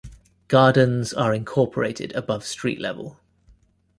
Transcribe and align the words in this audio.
Gardens 0.47 1.13
are 1.13 1.31
incorporated 1.31 2.11
above 2.15 2.43
street 2.43 2.79
level. 2.81 3.19